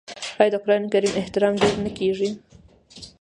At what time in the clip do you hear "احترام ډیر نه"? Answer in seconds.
1.21-1.91